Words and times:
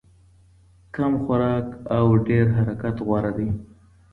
کم 0.95 1.13
خوراک 1.23 1.65
او 1.95 2.05
ډېر 2.27 2.45
حرکت 2.57 2.95
غوره 3.07 3.31
دی. 3.37 3.49